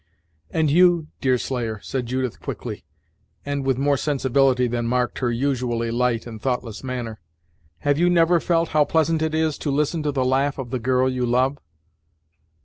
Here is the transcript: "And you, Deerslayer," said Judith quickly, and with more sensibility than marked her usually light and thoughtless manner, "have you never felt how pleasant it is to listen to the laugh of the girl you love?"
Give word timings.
"And 0.49 0.71
you, 0.71 1.09
Deerslayer," 1.21 1.79
said 1.83 2.07
Judith 2.07 2.39
quickly, 2.39 2.83
and 3.45 3.63
with 3.63 3.77
more 3.77 3.97
sensibility 3.97 4.67
than 4.67 4.87
marked 4.87 5.19
her 5.19 5.31
usually 5.31 5.91
light 5.91 6.25
and 6.25 6.41
thoughtless 6.41 6.83
manner, 6.83 7.19
"have 7.81 7.99
you 7.99 8.09
never 8.09 8.39
felt 8.39 8.69
how 8.69 8.83
pleasant 8.83 9.21
it 9.21 9.35
is 9.35 9.59
to 9.59 9.69
listen 9.69 10.01
to 10.01 10.11
the 10.11 10.25
laugh 10.25 10.57
of 10.57 10.71
the 10.71 10.79
girl 10.79 11.07
you 11.07 11.23
love?" 11.27 11.59